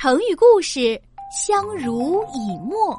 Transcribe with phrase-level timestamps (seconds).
[0.00, 0.98] 成语故事：
[1.30, 2.98] 相濡以沫。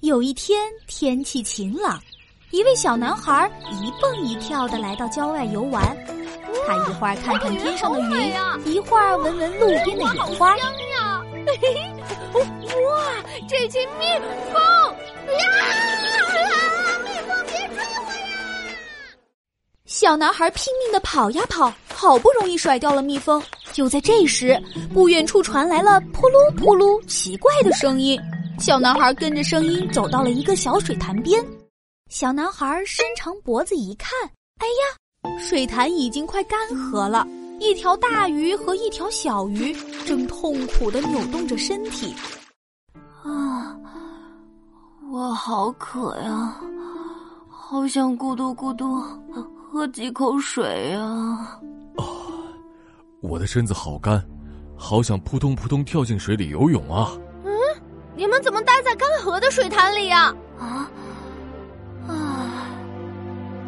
[0.00, 2.02] 有一天，天气晴朗，
[2.50, 5.96] 一位小男孩一蹦一跳的来到郊外游玩。
[6.66, 8.34] 他一会儿看看天上的云，
[8.74, 10.56] 一会儿闻闻路边的野花。
[10.56, 10.66] 香
[10.98, 11.22] 呀！
[12.90, 14.06] 哇，这群蜜
[14.52, 14.60] 蜂
[15.38, 15.44] 呀！
[17.04, 18.34] 蜜蜂别追我呀！
[19.84, 23.40] 小男孩拼命的跑呀跑，好不容易甩掉了蜜蜂。
[23.72, 24.60] 就在这时，
[24.92, 28.20] 不远处传来了扑噜扑噜奇怪的声音。
[28.58, 31.44] 小男孩跟着声音走到了一个小水潭边。
[32.10, 34.10] 小男孩伸长脖子一看，
[34.58, 37.26] 哎呀，水潭已经快干涸了。
[37.58, 42.14] 一条大鱼和一条小鱼正痛苦的扭动着身体。
[43.24, 43.76] 啊，
[45.10, 46.60] 我好渴呀，
[47.48, 49.00] 好想咕嘟咕嘟
[49.62, 51.58] 喝几口水呀。
[53.22, 54.22] 啊，我的身子好干，
[54.76, 57.12] 好想扑通扑通跳进水里游泳啊！
[57.44, 57.52] 嗯，
[58.16, 60.34] 你们怎么待在干涸的水潭里呀？
[60.58, 60.90] 啊
[62.08, 62.68] 啊，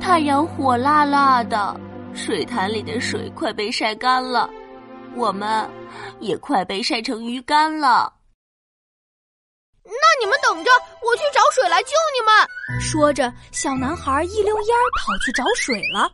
[0.00, 1.80] 太阳火辣辣的。
[2.12, 4.48] 水潭里的水快被晒干了，
[5.16, 5.68] 我们
[6.20, 8.12] 也快被晒成鱼干了。
[9.84, 10.70] 那你们等着，
[11.02, 12.80] 我去找水来救你们。
[12.80, 16.08] 说着，小男孩一溜烟儿跑去找水了。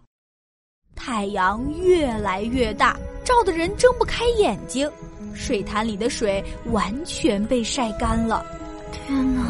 [1.03, 4.89] 太阳越来越大，照的人睁不开眼睛。
[5.33, 8.45] 水潭里的水完全被晒干了。
[8.93, 9.43] 天哪，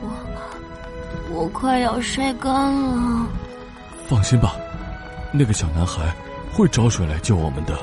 [0.00, 0.10] 我
[1.30, 3.24] 我快要晒干了。
[4.08, 4.56] 放心吧。
[5.30, 6.12] 那个小男孩
[6.52, 7.78] 会找水来救我们的。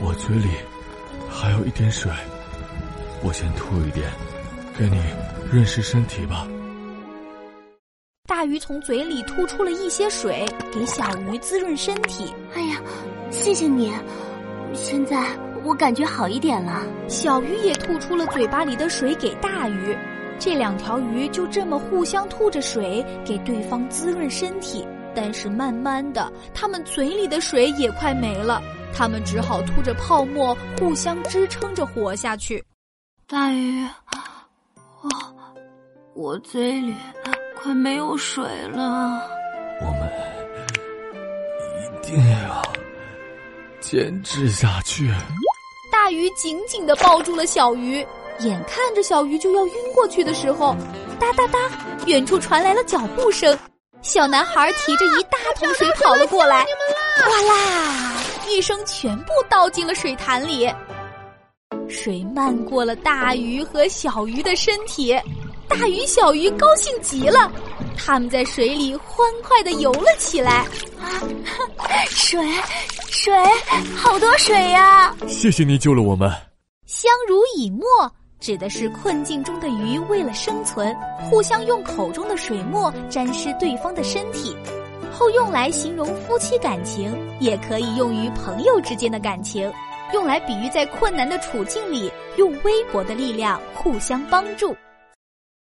[0.00, 0.48] 我嘴里
[1.28, 2.12] 还有一点水，
[3.24, 4.08] 我先吐一点，
[4.78, 5.02] 给你
[5.50, 6.46] 润湿身体吧。
[8.26, 12.34] 大鱼从嘴里吐出了一些水，给小鱼滋润身体。
[12.54, 12.80] 哎呀，
[13.30, 13.92] 谢谢你！
[14.74, 15.24] 现在
[15.62, 16.82] 我感觉好一点了。
[17.08, 19.96] 小鱼也吐出了嘴巴里的水给大鱼，
[20.40, 24.84] 这两条鱼就这么互相吐着水，给对方滋润身体。
[25.14, 28.60] 但是慢慢的，它们嘴里的水也快没了，
[28.92, 32.62] 它们只好吐着泡沫，互相支撑着活下去。
[33.28, 33.86] 大鱼，
[35.00, 35.08] 我
[36.14, 36.92] 我嘴里
[37.62, 39.22] 快没有水了。
[39.80, 40.10] 我们
[41.82, 42.62] 一定要
[43.80, 45.10] 坚持下去。
[45.90, 48.06] 大鱼紧紧的抱住了小鱼，
[48.40, 50.76] 眼看着小鱼就要晕过去的时候，
[51.18, 51.58] 哒哒哒，
[52.06, 53.58] 远处传来了脚步声。
[54.02, 56.64] 小男孩提着一大桶水跑了过来，
[57.18, 60.72] 哗啦一声，全部倒进了水潭里。
[61.88, 65.18] 水漫过了大鱼和小鱼的身体，
[65.68, 67.50] 大鱼、小鱼高兴极了，
[67.96, 70.64] 他们在水里欢快的游了起来。
[71.00, 71.20] 啊，
[72.08, 72.40] 水，
[73.10, 73.34] 水，
[73.96, 75.14] 好多水呀！
[75.26, 76.30] 谢谢你救了我们。
[76.86, 77.86] 相濡以沫。
[78.38, 84.54] 指的是困境中的鱼为了生存，互相用口中的水墨沾湿对方的身体，
[85.10, 89.72] 后用来形容夫妻感情，也可以用于朋友之间的感情，
[90.12, 94.76] 用来比喻在困难的处境里用微薄的力量互相帮助。